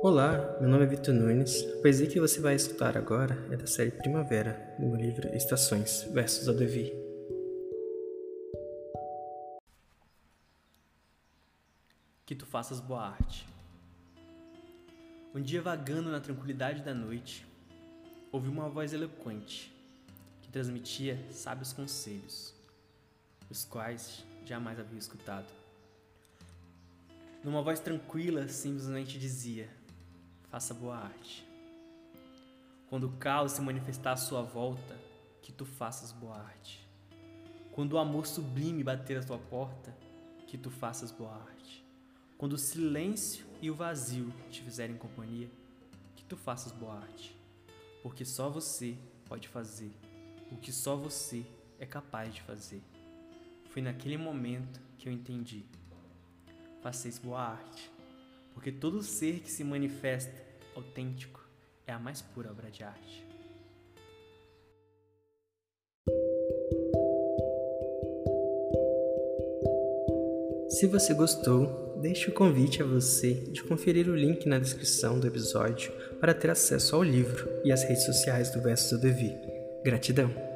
[0.00, 1.64] Olá, meu nome é Vitor Nunes.
[1.64, 6.04] A poesia que você vai escutar agora é da série Primavera, do meu livro Estações,
[6.12, 6.92] versos Devi.
[12.24, 13.44] Que tu faças boa arte.
[15.34, 17.44] Um dia vagando na tranquilidade da noite,
[18.30, 19.74] ouvi uma voz eloquente
[20.42, 22.54] que transmitia sábios conselhos,
[23.50, 25.48] os quais jamais havia escutado.
[27.42, 29.68] Numa voz tranquila, simplesmente dizia:
[30.50, 31.46] Faça boa arte.
[32.88, 34.96] Quando o caos se manifestar à sua volta,
[35.42, 36.86] que tu faças boa arte.
[37.72, 39.94] Quando o amor sublime bater à tua porta,
[40.46, 41.84] que tu faças boa arte.
[42.38, 45.50] Quando o silêncio e o vazio te fizerem companhia,
[46.16, 47.36] que tu faças boa arte.
[48.02, 49.92] Porque só você pode fazer
[50.50, 51.44] o que só você
[51.78, 52.82] é capaz de fazer.
[53.66, 55.66] Foi naquele momento que eu entendi
[56.80, 57.90] faceis boa arte,
[58.58, 60.34] porque todo ser que se manifesta
[60.74, 61.40] autêntico
[61.86, 63.24] é a mais pura obra de arte.
[70.68, 75.28] Se você gostou, deixe o convite a você de conferir o link na descrição do
[75.28, 79.38] episódio para ter acesso ao livro e às redes sociais do Versos do Devi.
[79.84, 80.47] Gratidão!